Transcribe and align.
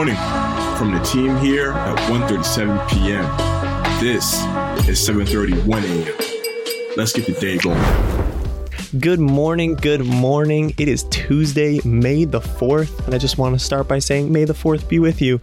morning 0.00 0.16
from 0.78 0.92
the 0.92 1.00
team 1.00 1.36
here 1.36 1.72
at 1.72 1.98
1.37 2.10 2.88
p.m. 2.88 3.22
This 4.00 4.32
is 4.88 4.98
7.31 5.06 5.82
a.m. 5.84 6.96
Let's 6.96 7.12
get 7.12 7.26
the 7.26 7.34
day 7.38 7.58
going. 7.58 7.78
Good 8.98 9.20
morning, 9.20 9.74
good 9.74 10.06
morning. 10.06 10.72
It 10.78 10.88
is 10.88 11.04
Tuesday, 11.10 11.82
May 11.84 12.24
the 12.24 12.40
4th, 12.40 13.04
and 13.04 13.14
I 13.14 13.18
just 13.18 13.36
want 13.36 13.54
to 13.54 13.58
start 13.58 13.88
by 13.88 13.98
saying, 13.98 14.32
May 14.32 14.46
the 14.46 14.54
4th 14.54 14.88
be 14.88 14.98
with 14.98 15.20
you. 15.20 15.38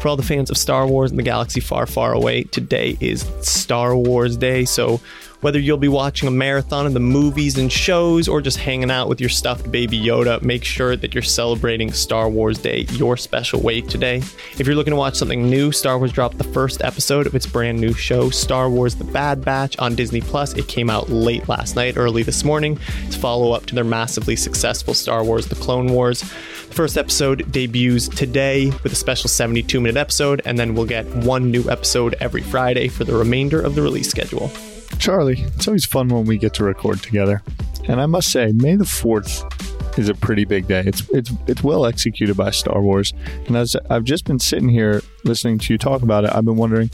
For 0.00 0.08
all 0.08 0.16
the 0.16 0.22
fans 0.22 0.48
of 0.48 0.56
Star 0.56 0.86
Wars 0.86 1.10
and 1.10 1.18
the 1.18 1.22
galaxy 1.22 1.60
far, 1.60 1.86
far 1.86 2.14
away, 2.14 2.44
today 2.44 2.96
is 3.00 3.30
Star 3.42 3.94
Wars 3.94 4.34
Day, 4.34 4.64
so 4.64 4.98
whether 5.42 5.58
you'll 5.58 5.76
be 5.76 5.88
watching 5.88 6.26
a 6.26 6.30
marathon 6.30 6.86
of 6.86 6.94
the 6.94 7.00
movies 7.00 7.58
and 7.58 7.70
shows 7.70 8.26
or 8.26 8.40
just 8.40 8.58
hanging 8.58 8.90
out 8.90 9.08
with 9.08 9.20
your 9.20 9.28
stuffed 9.28 9.70
baby 9.70 9.98
Yoda, 9.98 10.40
make 10.42 10.64
sure 10.64 10.96
that 10.96 11.14
you're 11.14 11.22
celebrating 11.22 11.92
Star 11.92 12.30
Wars 12.30 12.58
Day 12.58 12.86
your 12.92 13.18
special 13.18 13.60
way 13.60 13.82
today. 13.82 14.22
If 14.58 14.66
you're 14.66 14.74
looking 14.74 14.92
to 14.92 14.96
watch 14.96 15.16
something 15.16 15.48
new, 15.48 15.70
Star 15.70 15.98
Wars 15.98 16.12
dropped 16.12 16.38
the 16.38 16.44
first 16.44 16.82
episode 16.82 17.26
of 17.26 17.34
its 17.34 17.46
brand 17.46 17.78
new 17.78 17.92
show, 17.92 18.30
Star 18.30 18.70
Wars 18.70 18.94
The 18.94 19.04
Bad 19.04 19.44
Batch, 19.44 19.78
on 19.78 19.94
Disney 19.94 20.22
Plus. 20.22 20.54
It 20.54 20.66
came 20.66 20.88
out 20.88 21.10
late 21.10 21.46
last 21.46 21.76
night, 21.76 21.98
early 21.98 22.22
this 22.22 22.42
morning, 22.42 22.78
to 23.10 23.18
follow 23.18 23.52
up 23.52 23.66
to 23.66 23.74
their 23.74 23.84
massively 23.84 24.36
successful 24.36 24.94
Star 24.94 25.24
Wars 25.24 25.46
The 25.46 25.56
Clone 25.56 25.92
Wars. 25.92 26.22
The 26.70 26.76
first 26.76 26.96
episode 26.96 27.50
debuts 27.50 28.06
today 28.06 28.70
with 28.84 28.92
a 28.92 28.94
special 28.94 29.28
72 29.28 29.80
minute 29.80 29.96
episode, 29.96 30.40
and 30.44 30.56
then 30.56 30.74
we'll 30.74 30.86
get 30.86 31.04
one 31.16 31.50
new 31.50 31.68
episode 31.68 32.14
every 32.20 32.42
Friday 32.42 32.86
for 32.86 33.02
the 33.02 33.12
remainder 33.12 33.60
of 33.60 33.74
the 33.74 33.82
release 33.82 34.08
schedule. 34.08 34.52
Charlie, 34.96 35.40
it's 35.40 35.66
always 35.66 35.84
fun 35.84 36.08
when 36.08 36.26
we 36.26 36.38
get 36.38 36.54
to 36.54 36.64
record 36.64 37.02
together. 37.02 37.42
And 37.88 38.00
I 38.00 38.06
must 38.06 38.30
say, 38.30 38.52
May 38.52 38.76
the 38.76 38.84
4th 38.84 39.98
is 39.98 40.08
a 40.08 40.14
pretty 40.14 40.44
big 40.44 40.68
day. 40.68 40.84
It's 40.86 41.08
it's 41.10 41.32
it's 41.48 41.64
well 41.64 41.86
executed 41.86 42.36
by 42.36 42.52
Star 42.52 42.80
Wars. 42.80 43.12
And 43.48 43.56
as 43.56 43.74
I've 43.90 44.04
just 44.04 44.24
been 44.24 44.38
sitting 44.38 44.68
here 44.68 45.02
listening 45.24 45.58
to 45.58 45.74
you 45.74 45.78
talk 45.78 46.02
about 46.02 46.22
it, 46.24 46.30
I've 46.32 46.44
been 46.44 46.56
wondering, 46.56 46.88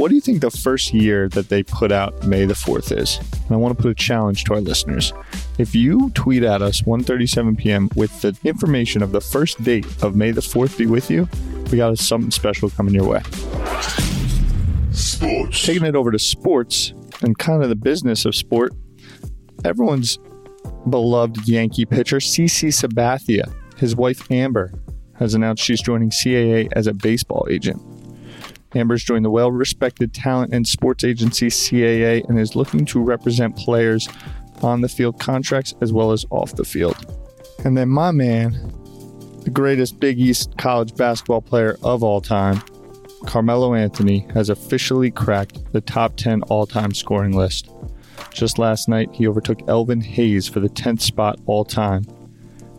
what 0.00 0.08
do 0.08 0.14
you 0.14 0.20
think 0.22 0.40
the 0.40 0.50
first 0.50 0.94
year 0.94 1.28
that 1.28 1.50
they 1.50 1.62
put 1.62 1.92
out 1.92 2.26
May 2.26 2.46
the 2.46 2.54
4th 2.54 2.96
is? 2.96 3.18
And 3.18 3.50
I 3.50 3.56
want 3.56 3.76
to 3.76 3.82
put 3.82 3.90
a 3.90 3.94
challenge 3.94 4.44
to 4.44 4.54
our 4.54 4.60
listeners. 4.62 5.12
If 5.58 5.74
you 5.74 6.08
tweet 6.14 6.42
at 6.42 6.62
us 6.62 6.80
1:37 6.80 7.58
p.m. 7.58 7.90
with 7.94 8.22
the 8.22 8.34
information 8.42 9.02
of 9.02 9.12
the 9.12 9.20
first 9.20 9.62
date 9.62 9.84
of 10.02 10.16
May 10.16 10.30
the 10.30 10.40
4th 10.40 10.78
be 10.78 10.86
with 10.86 11.10
you, 11.10 11.28
we 11.70 11.76
got 11.76 11.98
something 11.98 12.30
special 12.30 12.70
coming 12.70 12.94
your 12.94 13.06
way. 13.06 13.20
Sports. 14.92 15.66
Taking 15.66 15.84
it 15.84 15.94
over 15.94 16.10
to 16.10 16.18
sports, 16.18 16.94
and 17.20 17.38
kind 17.38 17.62
of 17.62 17.68
the 17.68 17.76
business 17.76 18.24
of 18.24 18.34
sport, 18.34 18.72
everyone's 19.66 20.18
beloved 20.88 21.46
Yankee 21.46 21.84
pitcher, 21.84 22.20
CC 22.20 22.68
Sabathia, 22.68 23.52
his 23.76 23.94
wife 23.94 24.30
Amber, 24.30 24.72
has 25.18 25.34
announced 25.34 25.62
she's 25.62 25.82
joining 25.82 26.08
CAA 26.08 26.68
as 26.72 26.86
a 26.86 26.94
baseball 26.94 27.46
agent. 27.50 27.82
Amber's 28.74 29.02
joined 29.02 29.24
the 29.24 29.30
well 29.30 29.50
respected 29.50 30.14
talent 30.14 30.54
and 30.54 30.66
sports 30.66 31.04
agency 31.04 31.48
CAA 31.48 32.28
and 32.28 32.38
is 32.38 32.54
looking 32.54 32.84
to 32.86 33.02
represent 33.02 33.56
players 33.56 34.08
on 34.62 34.80
the 34.80 34.88
field 34.88 35.18
contracts 35.18 35.74
as 35.80 35.92
well 35.92 36.12
as 36.12 36.24
off 36.30 36.54
the 36.54 36.64
field. 36.64 36.96
And 37.64 37.76
then 37.76 37.88
my 37.88 38.10
man, 38.10 38.52
the 39.44 39.50
greatest 39.50 40.00
Big 40.00 40.18
East 40.20 40.56
college 40.56 40.94
basketball 40.94 41.42
player 41.42 41.76
of 41.82 42.02
all 42.02 42.20
time, 42.20 42.62
Carmelo 43.26 43.74
Anthony 43.74 44.26
has 44.34 44.48
officially 44.48 45.10
cracked 45.10 45.72
the 45.72 45.80
top 45.80 46.16
10 46.16 46.42
all 46.44 46.66
time 46.66 46.94
scoring 46.94 47.36
list. 47.36 47.70
Just 48.32 48.58
last 48.58 48.88
night, 48.88 49.10
he 49.12 49.26
overtook 49.26 49.60
Elvin 49.68 50.00
Hayes 50.00 50.46
for 50.46 50.60
the 50.60 50.68
10th 50.68 51.00
spot 51.00 51.40
all 51.46 51.64
time. 51.64 52.04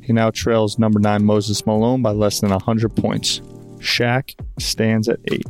He 0.02 0.14
now 0.14 0.32
trails 0.32 0.80
number 0.80 1.00
9 1.00 1.24
Moses 1.24 1.66
Malone 1.66 2.02
by 2.02 2.12
less 2.12 2.40
than 2.40 2.52
100 2.52 2.96
points. 2.96 3.42
Shaq 3.80 4.36
stands 4.58 5.10
at 5.10 5.20
8 5.32 5.46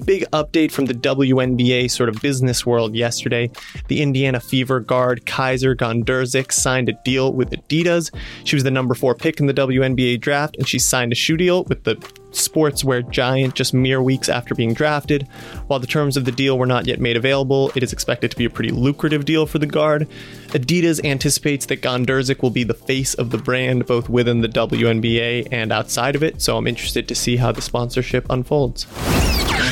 big 0.00 0.24
update 0.32 0.70
from 0.70 0.86
the 0.86 0.94
WNBA 0.94 1.90
sort 1.90 2.08
of 2.08 2.20
business 2.20 2.66
world 2.66 2.94
yesterday. 2.94 3.50
The 3.88 4.02
Indiana 4.02 4.40
Fever 4.40 4.80
guard 4.80 5.24
Kysre 5.26 5.76
Gondrezick 5.76 6.52
signed 6.52 6.88
a 6.88 6.98
deal 7.04 7.32
with 7.32 7.50
Adidas. 7.50 8.14
She 8.44 8.56
was 8.56 8.64
the 8.64 8.70
number 8.70 8.94
four 8.94 9.14
pick 9.14 9.40
in 9.40 9.46
the 9.46 9.54
WNBA 9.54 10.20
draft, 10.20 10.56
and 10.56 10.68
she 10.68 10.78
signed 10.78 11.12
a 11.12 11.14
shoe 11.14 11.36
deal 11.36 11.64
with 11.64 11.84
the 11.84 11.96
sportswear 12.34 13.08
giant 13.10 13.54
just 13.54 13.72
mere 13.72 14.02
weeks 14.02 14.28
after 14.28 14.54
being 14.54 14.74
drafted. 14.74 15.22
While 15.68 15.78
the 15.78 15.86
terms 15.86 16.16
of 16.16 16.24
the 16.24 16.32
deal 16.32 16.58
were 16.58 16.66
not 16.66 16.86
yet 16.86 17.00
made 17.00 17.16
available, 17.16 17.70
it 17.74 17.82
is 17.82 17.92
expected 17.92 18.30
to 18.30 18.36
be 18.36 18.44
a 18.44 18.50
pretty 18.50 18.70
lucrative 18.70 19.24
deal 19.24 19.46
for 19.46 19.58
the 19.58 19.66
guard. 19.66 20.08
Adidas 20.48 21.04
anticipates 21.04 21.66
that 21.66 21.80
Gondrezick 21.80 22.42
will 22.42 22.50
be 22.50 22.64
the 22.64 22.74
face 22.74 23.14
of 23.14 23.30
the 23.30 23.38
brand 23.38 23.86
both 23.86 24.08
within 24.08 24.40
the 24.40 24.48
WNBA 24.48 25.48
and 25.50 25.72
outside 25.72 26.16
of 26.16 26.22
it, 26.22 26.42
so 26.42 26.56
I'm 26.56 26.66
interested 26.66 27.08
to 27.08 27.14
see 27.14 27.36
how 27.36 27.52
the 27.52 27.62
sponsorship 27.62 28.26
unfolds. 28.30 28.86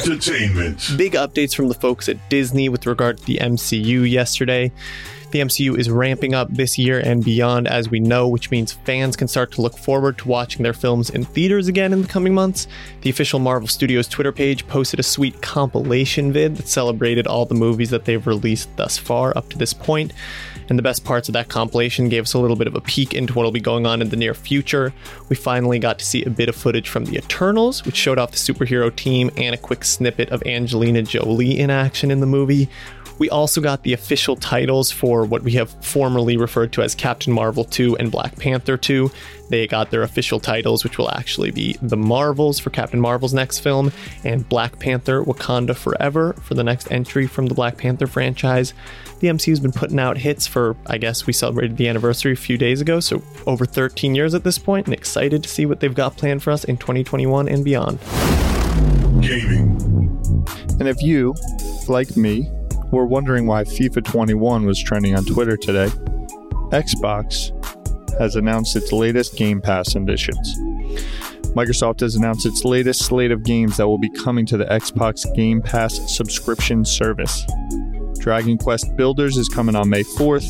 Entertainment. 0.02 0.90
Big 0.96 1.12
updates 1.12 1.54
from 1.54 1.68
the 1.68 1.74
folks 1.74 2.08
at 2.08 2.28
Disney 2.28 2.68
with 2.68 2.86
regard 2.86 3.18
to 3.18 3.24
the 3.24 3.38
MCU 3.38 4.08
yesterday. 4.10 4.72
The 5.32 5.40
MCU 5.40 5.78
is 5.78 5.88
ramping 5.88 6.34
up 6.34 6.50
this 6.50 6.76
year 6.76 7.00
and 7.00 7.24
beyond, 7.24 7.66
as 7.66 7.88
we 7.88 8.00
know, 8.00 8.28
which 8.28 8.50
means 8.50 8.72
fans 8.72 9.16
can 9.16 9.28
start 9.28 9.50
to 9.52 9.62
look 9.62 9.78
forward 9.78 10.18
to 10.18 10.28
watching 10.28 10.62
their 10.62 10.74
films 10.74 11.08
in 11.08 11.24
theaters 11.24 11.68
again 11.68 11.94
in 11.94 12.02
the 12.02 12.08
coming 12.08 12.34
months. 12.34 12.68
The 13.00 13.08
official 13.08 13.38
Marvel 13.38 13.66
Studios 13.66 14.06
Twitter 14.08 14.30
page 14.30 14.66
posted 14.66 15.00
a 15.00 15.02
sweet 15.02 15.40
compilation 15.40 16.34
vid 16.34 16.56
that 16.56 16.68
celebrated 16.68 17.26
all 17.26 17.46
the 17.46 17.54
movies 17.54 17.88
that 17.88 18.04
they've 18.04 18.26
released 18.26 18.76
thus 18.76 18.98
far 18.98 19.34
up 19.34 19.48
to 19.48 19.56
this 19.56 19.72
point. 19.72 20.12
And 20.68 20.78
the 20.78 20.82
best 20.82 21.02
parts 21.02 21.30
of 21.30 21.32
that 21.32 21.48
compilation 21.48 22.10
gave 22.10 22.24
us 22.24 22.34
a 22.34 22.38
little 22.38 22.56
bit 22.56 22.66
of 22.66 22.74
a 22.74 22.82
peek 22.82 23.14
into 23.14 23.32
what 23.32 23.44
will 23.44 23.52
be 23.52 23.60
going 23.60 23.86
on 23.86 24.02
in 24.02 24.10
the 24.10 24.16
near 24.16 24.34
future. 24.34 24.92
We 25.30 25.36
finally 25.36 25.78
got 25.78 25.98
to 25.98 26.04
see 26.04 26.22
a 26.24 26.30
bit 26.30 26.50
of 26.50 26.56
footage 26.56 26.90
from 26.90 27.06
the 27.06 27.16
Eternals, 27.16 27.86
which 27.86 27.96
showed 27.96 28.18
off 28.18 28.32
the 28.32 28.36
superhero 28.36 28.94
team 28.94 29.30
and 29.38 29.54
a 29.54 29.58
quick 29.58 29.82
snippet 29.82 30.28
of 30.28 30.42
Angelina 30.44 31.02
Jolie 31.02 31.58
in 31.58 31.70
action 31.70 32.10
in 32.10 32.20
the 32.20 32.26
movie. 32.26 32.68
We 33.18 33.30
also 33.30 33.60
got 33.60 33.82
the 33.82 33.92
official 33.92 34.36
titles 34.36 34.90
for 34.90 35.24
what 35.24 35.42
we 35.42 35.52
have 35.52 35.70
formerly 35.84 36.36
referred 36.36 36.72
to 36.72 36.82
as 36.82 36.94
Captain 36.94 37.32
Marvel 37.32 37.64
2 37.64 37.96
and 37.98 38.10
Black 38.10 38.36
Panther 38.36 38.76
2. 38.76 39.10
They 39.48 39.66
got 39.66 39.90
their 39.90 40.02
official 40.02 40.40
titles, 40.40 40.82
which 40.82 40.98
will 40.98 41.10
actually 41.10 41.50
be 41.50 41.76
The 41.82 41.96
Marvels 41.96 42.58
for 42.58 42.70
Captain 42.70 43.00
Marvel's 43.00 43.34
next 43.34 43.58
film, 43.60 43.92
and 44.24 44.48
Black 44.48 44.78
Panther 44.78 45.22
Wakanda 45.22 45.76
Forever 45.76 46.32
for 46.34 46.54
the 46.54 46.64
next 46.64 46.90
entry 46.90 47.26
from 47.26 47.46
the 47.46 47.54
Black 47.54 47.76
Panther 47.76 48.06
franchise. 48.06 48.72
The 49.20 49.28
MCU's 49.28 49.60
been 49.60 49.72
putting 49.72 50.00
out 50.00 50.18
hits 50.18 50.46
for, 50.46 50.74
I 50.86 50.98
guess, 50.98 51.26
we 51.26 51.32
celebrated 51.32 51.76
the 51.76 51.88
anniversary 51.88 52.32
a 52.32 52.36
few 52.36 52.56
days 52.56 52.80
ago, 52.80 52.98
so 52.98 53.22
over 53.46 53.66
13 53.66 54.14
years 54.14 54.34
at 54.34 54.42
this 54.42 54.58
point, 54.58 54.86
and 54.86 54.94
excited 54.94 55.42
to 55.42 55.48
see 55.48 55.66
what 55.66 55.80
they've 55.80 55.94
got 55.94 56.16
planned 56.16 56.42
for 56.42 56.50
us 56.50 56.64
in 56.64 56.76
2021 56.76 57.48
and 57.48 57.64
beyond. 57.64 57.98
Gaming. 59.20 59.68
And 60.80 60.88
if 60.88 61.00
you, 61.02 61.34
like 61.88 62.16
me, 62.16 62.50
were 62.92 63.06
wondering 63.06 63.46
why 63.46 63.64
FIFA 63.64 64.04
21 64.04 64.66
was 64.66 64.80
trending 64.80 65.16
on 65.16 65.24
Twitter 65.24 65.56
today, 65.56 65.88
Xbox 66.70 67.50
has 68.18 68.36
announced 68.36 68.76
its 68.76 68.92
latest 68.92 69.36
Game 69.36 69.60
Pass 69.60 69.94
additions. 69.94 70.58
Microsoft 71.54 72.00
has 72.00 72.14
announced 72.14 72.46
its 72.46 72.64
latest 72.64 73.04
slate 73.04 73.30
of 73.30 73.42
games 73.42 73.76
that 73.76 73.86
will 73.86 73.98
be 73.98 74.10
coming 74.10 74.46
to 74.46 74.56
the 74.56 74.64
Xbox 74.66 75.34
Game 75.34 75.60
Pass 75.60 75.98
subscription 76.14 76.84
service. 76.84 77.44
Dragon 78.18 78.56
Quest 78.56 78.94
Builders 78.96 79.36
is 79.36 79.48
coming 79.48 79.74
on 79.74 79.88
May 79.88 80.04
4th. 80.04 80.46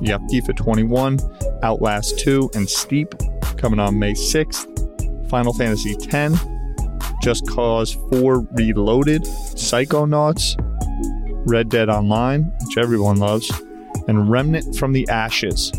You 0.00 0.12
have 0.12 0.22
FIFA 0.22 0.56
21, 0.56 1.18
Outlast 1.62 2.18
2, 2.18 2.50
and 2.54 2.68
Steep 2.68 3.14
coming 3.56 3.78
on 3.78 3.98
May 3.98 4.12
6th. 4.12 4.68
Final 5.30 5.54
Fantasy 5.54 5.96
X, 6.10 6.34
Just 7.22 7.46
Cause 7.48 7.94
4 8.10 8.46
Reloaded, 8.52 9.22
Psychonauts, 9.22 10.58
Red 11.44 11.68
Dead 11.68 11.88
Online, 11.88 12.52
which 12.64 12.78
everyone 12.78 13.16
loves, 13.16 13.50
and 14.08 14.30
Remnant 14.30 14.76
from 14.76 14.92
the 14.92 15.08
Ashes 15.08 15.72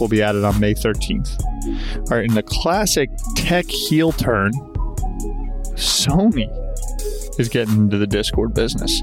will 0.00 0.08
be 0.08 0.22
added 0.22 0.44
on 0.44 0.58
May 0.60 0.74
13th. 0.74 1.42
All 1.96 2.16
right, 2.16 2.24
in 2.24 2.34
the 2.34 2.42
classic 2.42 3.10
tech 3.36 3.66
heel 3.66 4.12
turn, 4.12 4.52
Sony 5.74 6.50
is 7.38 7.48
getting 7.48 7.74
into 7.76 7.98
the 7.98 8.06
Discord 8.06 8.54
business. 8.54 9.02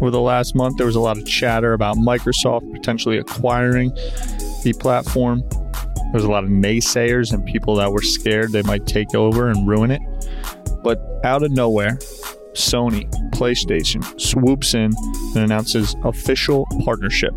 Over 0.00 0.10
the 0.10 0.20
last 0.20 0.54
month, 0.54 0.76
there 0.76 0.86
was 0.86 0.94
a 0.94 1.00
lot 1.00 1.18
of 1.18 1.26
chatter 1.26 1.72
about 1.72 1.96
Microsoft 1.96 2.72
potentially 2.72 3.18
acquiring 3.18 3.90
the 4.62 4.74
platform. 4.78 5.42
There 5.50 6.14
was 6.14 6.24
a 6.24 6.30
lot 6.30 6.44
of 6.44 6.50
naysayers 6.50 7.32
and 7.32 7.44
people 7.44 7.74
that 7.76 7.90
were 7.90 8.02
scared 8.02 8.52
they 8.52 8.62
might 8.62 8.86
take 8.86 9.14
over 9.14 9.48
and 9.48 9.66
ruin 9.66 9.90
it. 9.90 10.00
But 10.82 11.00
out 11.24 11.42
of 11.42 11.50
nowhere, 11.50 11.98
Sony, 12.58 13.08
PlayStation 13.30 14.02
swoops 14.20 14.74
in 14.74 14.92
and 15.34 15.44
announces 15.44 15.94
official 16.04 16.66
partnership. 16.84 17.32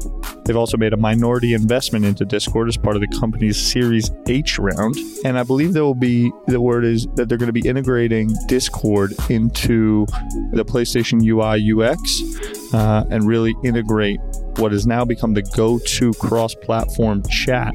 They've 0.45 0.57
also 0.57 0.77
made 0.77 0.93
a 0.93 0.97
minority 0.97 1.53
investment 1.53 2.05
into 2.05 2.25
Discord 2.25 2.67
as 2.67 2.75
part 2.75 2.95
of 2.95 3.01
the 3.01 3.19
company's 3.19 3.55
Series 3.55 4.09
H 4.27 4.57
round, 4.57 4.95
and 5.23 5.37
I 5.37 5.43
believe 5.43 5.73
there 5.73 5.83
will 5.83 5.93
be 5.93 6.31
the 6.47 6.59
word 6.59 6.83
is 6.83 7.07
that 7.15 7.29
they're 7.29 7.37
going 7.37 7.53
to 7.53 7.53
be 7.53 7.67
integrating 7.67 8.35
Discord 8.47 9.13
into 9.29 10.07
the 10.53 10.65
PlayStation 10.65 11.23
UI 11.23 11.71
UX 11.71 12.73
uh, 12.73 13.05
and 13.11 13.27
really 13.27 13.53
integrate 13.63 14.19
what 14.57 14.71
has 14.71 14.87
now 14.87 15.05
become 15.05 15.33
the 15.33 15.43
go-to 15.55 16.13
cross-platform 16.13 17.23
chat 17.29 17.73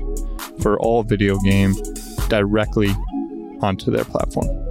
for 0.61 0.79
all 0.81 1.03
video 1.05 1.39
game 1.39 1.75
directly 2.29 2.91
onto 3.63 3.91
their 3.91 4.05
platform. 4.05 4.66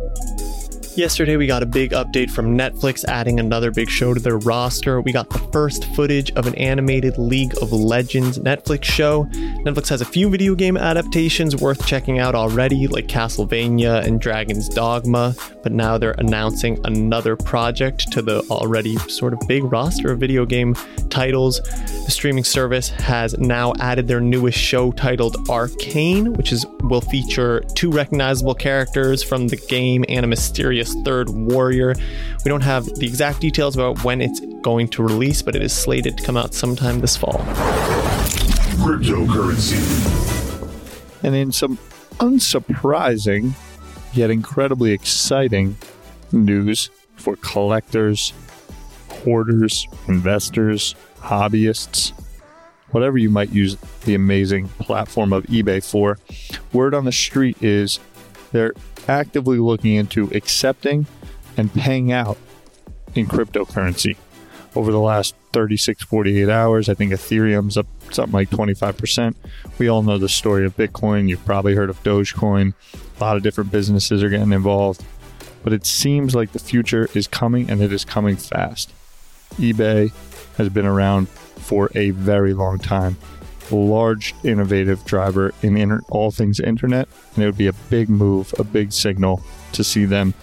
Yesterday, 0.96 1.36
we 1.36 1.46
got 1.46 1.62
a 1.62 1.66
big 1.66 1.92
update 1.92 2.32
from 2.32 2.58
Netflix 2.58 3.04
adding 3.04 3.38
another 3.38 3.70
big 3.70 3.90
show 3.90 4.14
to 4.14 4.20
their 4.22 4.38
roster. 4.38 5.02
We 5.02 5.12
got 5.12 5.30
the 5.30 5.40
first 5.52 5.94
footage 5.94 6.32
of 6.32 6.48
an 6.48 6.56
animated 6.56 7.18
League 7.18 7.54
of 7.62 7.74
Legends 7.74 8.40
Netflix 8.40 8.86
show. 8.86 9.26
Netflix 9.66 9.90
has 9.90 10.00
a 10.00 10.06
few 10.06 10.30
video 10.30 10.56
game 10.56 10.78
adaptations 10.78 11.54
worth 11.58 11.86
checking 11.86 12.20
out 12.20 12.34
already, 12.34 12.88
like 12.88 13.08
Castlevania 13.08 14.06
and 14.06 14.22
Dragon's 14.22 14.70
Dogma, 14.70 15.36
but 15.64 15.74
now 15.74 15.98
they're 15.98 16.16
announcing 16.18 16.80
another 16.86 17.36
project 17.36 18.10
to 18.14 18.22
the 18.22 18.40
already 18.50 18.96
sort 19.10 19.34
of 19.34 19.40
big 19.50 19.66
roster 19.66 20.14
of 20.14 20.20
video 20.20 20.46
game 20.46 20.76
titles. 21.10 21.60
The 22.06 22.12
streaming 22.12 22.46
service 22.46 22.88
has 22.90 23.38
now 23.38 23.74
added 23.82 24.08
their 24.08 24.22
newest 24.22 24.58
show 24.58 24.94
titled 24.94 25.36
Arcane, 25.50 26.32
which 26.34 26.54
is 26.54 26.66
will 26.84 27.02
feature 27.02 27.62
two 27.74 27.92
recognizable 27.92 28.56
characters 28.56 29.24
from 29.24 29.50
the 29.50 29.58
game 29.58 30.06
and 30.08 30.24
a 30.24 30.28
mysterious 30.28 30.85
third 31.04 31.30
warrior. 31.30 31.96
We 32.44 32.50
don't 32.50 32.62
have 32.62 32.86
the 32.86 33.06
exact 33.06 33.42
details 33.42 33.76
about 33.76 34.04
when 34.04 34.22
it's 34.22 34.40
going 34.62 34.88
to 34.90 35.04
release, 35.04 35.42
but 35.42 35.56
it 35.56 35.62
is 35.62 35.74
slated 35.74 36.18
to 36.18 36.24
come 36.24 36.38
out 36.38 36.54
sometime 36.54 37.00
this 37.00 37.18
fall. 37.18 37.40
Cryptocurrency. 38.78 39.82
And 41.24 41.36
in 41.36 41.52
some 41.52 41.78
unsurprising 42.20 43.54
yet 44.16 44.30
incredibly 44.30 44.92
exciting 44.92 45.78
news 46.32 46.90
for 47.16 47.36
collectors, 47.38 48.34
hoarders, 49.10 49.88
investors, 50.08 50.96
hobbyists, 51.20 52.14
whatever 52.92 53.18
you 53.18 53.30
might 53.30 53.50
use 53.50 53.78
the 54.06 54.16
amazing 54.16 54.68
platform 54.80 55.34
of 55.34 55.44
eBay 55.48 55.84
for, 55.84 56.18
word 56.72 56.94
on 56.94 57.06
the 57.06 57.12
street 57.12 57.62
is 57.62 58.00
they're 58.52 58.74
actively 59.08 59.58
looking 59.58 59.96
into 59.96 60.30
accepting 60.34 61.06
and 61.58 61.74
paying 61.74 62.12
out 62.12 62.38
in 63.16 63.28
cryptocurrency. 63.28 64.18
Over 64.76 64.92
the 64.92 65.00
last 65.00 65.36
36, 65.54 66.04
48 66.04 66.50
hours, 66.50 66.90
I 66.90 66.96
think 66.96 67.14
Ethereum's 67.14 67.78
up 67.78 67.88
something 68.12 68.34
like 68.34 68.50
25%. 68.50 69.36
We 69.78 69.88
all 69.88 70.04
know 70.04 70.18
the 70.18 70.28
story 70.28 70.66
of 70.66 70.76
Bitcoin. 70.76 71.30
You've 71.30 71.46
probably 71.46 71.76
heard 71.76 71.90
of 71.90 72.02
Dogecoin. 72.04 72.74
A 72.94 73.24
lot 73.24 73.38
of 73.38 73.44
different 73.44 73.72
businesses 73.72 74.22
are 74.22 74.30
getting 74.30 74.52
involved. 74.52 75.04
But 75.64 75.74
it 75.74 75.86
seems 75.86 76.36
like 76.36 76.52
the 76.52 76.60
future 76.60 77.10
is 77.14 77.28
coming 77.28 77.70
and 77.70 77.82
it 77.82 77.92
is 77.92 78.04
coming 78.06 78.36
fast. 78.36 78.92
eBay 79.54 80.12
has 80.58 80.70
been 80.70 80.86
around 80.86 81.30
for 81.30 81.90
a 81.96 82.12
very 82.12 82.54
long 82.54 82.78
time. 82.78 83.18
Large 83.72 84.36
innovative 84.44 85.04
driver 85.06 85.54
in 85.62 85.78
inter- 85.78 86.02
all 86.10 86.32
things 86.32 86.60
internet, 86.60 87.08
and 87.36 87.44
it 87.44 87.48
would 87.48 87.58
be 87.58 87.68
a 87.68 87.74
big 87.74 88.10
move, 88.10 88.54
a 88.60 88.64
big 88.64 88.92
signal 88.92 89.42
to 89.74 89.84
see 89.84 90.06
them 90.06 90.34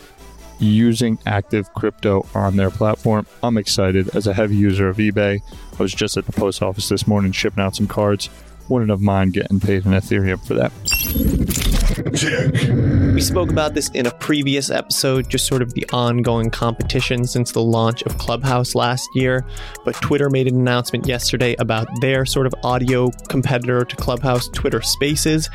using 0.59 1.19
active 1.27 1.73
crypto 1.75 2.27
on 2.35 2.57
their 2.57 2.71
platform. 2.71 3.27
I'm 3.43 3.57
excited 3.59 4.15
as 4.15 4.27
a 4.27 4.35
heavy 4.35 4.57
user 4.57 4.89
of 4.89 4.99
eBay. 4.99 5.41
I 5.79 5.83
was 5.83 5.93
just 5.93 6.17
at 6.17 6.27
the 6.27 6.33
post 6.33 6.63
office 6.63 6.89
this 6.89 7.07
morning 7.07 7.33
shipping 7.33 7.63
out 7.63 7.77
some 7.77 7.89
cards. 7.89 8.29
Wouldn't 8.69 8.91
have 8.91 9.01
mind 9.01 9.33
getting 9.33 9.61
paid 9.61 9.85
in 9.85 9.93
Ethereum 9.93 10.45
for 10.47 10.55
that. 10.55 11.72
We 13.13 13.21
spoke 13.21 13.51
about 13.51 13.75
this 13.75 13.91
in 13.91 14.07
a 14.07 14.11
previous 14.11 14.71
episode, 14.71 15.29
just 15.29 15.47
sort 15.47 15.61
of 15.61 15.75
the 15.75 15.85
ongoing 15.93 16.49
competition 16.49 17.27
since 17.27 17.53
the 17.53 17.61
launch 17.61 18.03
of 18.03 18.17
Clubhouse 18.17 18.75
last 18.75 19.07
year. 19.15 19.45
But 19.85 19.95
Twitter 19.97 20.31
made 20.31 20.47
an 20.47 20.55
announcement 20.55 21.07
yesterday 21.07 21.55
about 21.59 21.87
their 22.01 22.25
sort 22.25 22.47
of 22.47 22.55
audio 22.65 23.11
competitor 23.29 23.85
to 23.85 23.97
Clubhouse, 23.97 24.49
Twitter 24.49 24.81
Spaces. 24.81 25.51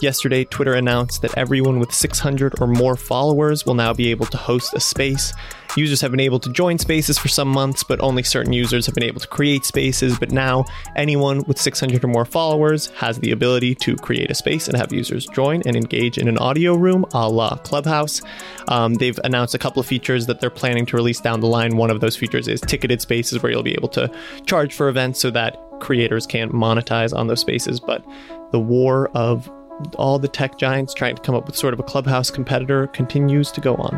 Yesterday, 0.00 0.44
Twitter 0.44 0.74
announced 0.74 1.20
that 1.20 1.36
everyone 1.36 1.78
with 1.78 1.92
600 1.92 2.60
or 2.60 2.66
more 2.66 2.96
followers 2.96 3.66
will 3.66 3.74
now 3.74 3.92
be 3.92 4.10
able 4.10 4.24
to 4.26 4.38
host 4.38 4.72
a 4.74 4.80
space. 4.80 5.34
Users 5.76 6.00
have 6.00 6.10
been 6.10 6.20
able 6.20 6.40
to 6.40 6.50
join 6.50 6.78
spaces 6.78 7.18
for 7.18 7.28
some 7.28 7.48
months, 7.48 7.84
but 7.84 8.00
only 8.00 8.22
certain 8.22 8.52
users 8.52 8.86
have 8.86 8.94
been 8.94 9.04
able 9.04 9.20
to 9.20 9.28
create 9.28 9.64
spaces. 9.64 10.18
But 10.18 10.32
now, 10.32 10.64
anyone 10.96 11.44
with 11.44 11.60
600 11.60 12.02
or 12.02 12.08
more 12.08 12.24
followers 12.24 12.86
has 12.96 13.18
the 13.18 13.30
ability 13.30 13.74
to 13.76 13.94
create 13.96 14.30
a 14.30 14.34
space 14.34 14.68
and 14.68 14.76
have 14.76 14.90
users 14.90 15.26
join 15.26 15.62
and 15.66 15.76
engage 15.76 16.16
in 16.16 16.28
an 16.28 16.38
audio 16.38 16.74
room 16.74 17.04
a 17.12 17.28
la 17.28 17.56
Clubhouse. 17.56 18.22
Um, 18.68 18.94
they've 18.94 19.18
announced 19.22 19.54
a 19.54 19.58
couple 19.58 19.80
of 19.80 19.86
features 19.86 20.26
that 20.26 20.40
they're 20.40 20.50
planning 20.50 20.86
to 20.86 20.96
release 20.96 21.20
down 21.20 21.40
the 21.40 21.46
line. 21.46 21.76
One 21.76 21.90
of 21.90 22.00
those 22.00 22.16
features 22.16 22.48
is 22.48 22.62
ticketed 22.62 23.02
spaces 23.02 23.42
where 23.42 23.52
you'll 23.52 23.62
be 23.62 23.74
able 23.74 23.88
to 23.90 24.10
charge 24.46 24.72
for 24.72 24.88
events 24.88 25.20
so 25.20 25.30
that 25.30 25.58
creators 25.80 26.26
can 26.26 26.50
monetize 26.50 27.14
on 27.16 27.26
those 27.26 27.40
spaces. 27.40 27.80
But 27.80 28.04
the 28.50 28.60
war 28.60 29.10
of 29.14 29.50
all 29.96 30.18
the 30.18 30.28
tech 30.28 30.58
giants 30.58 30.94
trying 30.94 31.16
to 31.16 31.22
come 31.22 31.34
up 31.34 31.46
with 31.46 31.56
sort 31.56 31.74
of 31.74 31.80
a 31.80 31.82
Clubhouse 31.82 32.30
competitor 32.30 32.86
continues 32.88 33.50
to 33.52 33.60
go 33.60 33.76
on. 33.76 33.94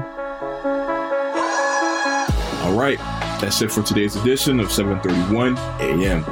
All 2.62 2.78
right, 2.78 2.98
that's 3.40 3.60
it 3.62 3.70
for 3.70 3.82
today's 3.82 4.16
edition 4.16 4.60
of 4.60 4.68
7:31 4.68 5.56
a.m. 5.80 6.24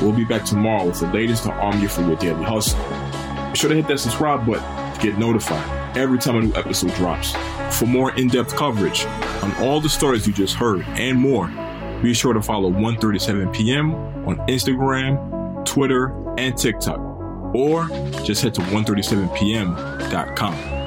We'll 0.00 0.16
be 0.16 0.24
back 0.24 0.44
tomorrow 0.44 0.86
with 0.86 1.00
the 1.00 1.06
latest 1.08 1.42
to 1.44 1.52
arm 1.52 1.80
you 1.80 1.88
for 1.88 2.02
your 2.02 2.16
daily 2.16 2.44
hustle. 2.44 2.78
Be 3.50 3.58
sure 3.58 3.68
to 3.68 3.76
hit 3.76 3.88
that 3.88 3.98
subscribe 3.98 4.46
button 4.46 4.94
to 4.94 5.00
get 5.00 5.18
notified 5.18 5.96
every 5.96 6.18
time 6.18 6.36
a 6.36 6.40
new 6.42 6.54
episode 6.54 6.94
drops. 6.94 7.34
For 7.76 7.86
more 7.86 8.14
in-depth 8.14 8.56
coverage 8.56 9.04
on 9.42 9.52
all 9.56 9.80
the 9.80 9.88
stories 9.88 10.26
you 10.26 10.32
just 10.32 10.54
heard 10.54 10.82
and 10.90 11.18
more, 11.18 11.48
be 12.02 12.14
sure 12.14 12.32
to 12.32 12.40
follow 12.40 12.70
1:37 12.70 13.52
p.m. 13.52 13.94
on 14.26 14.38
Instagram, 14.46 15.64
Twitter, 15.66 16.14
and 16.38 16.56
TikTok, 16.56 16.98
or 17.54 17.86
just 18.24 18.42
head 18.42 18.54
to 18.54 18.60
137pm.com. 18.62 20.79